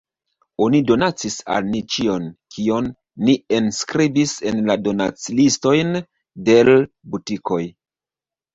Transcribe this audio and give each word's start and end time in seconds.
Oni 0.67 0.79
donacis 0.91 1.35
al 1.55 1.67
ni 1.73 1.81
ĉion, 1.95 2.25
kion 2.55 2.87
ni 3.29 3.37
enskribis 3.59 4.35
en 4.53 4.65
la 4.71 4.79
donaclistojn 4.89 5.95
de 6.51 6.59
l’ 6.67 6.77
butikoj. 7.13 7.63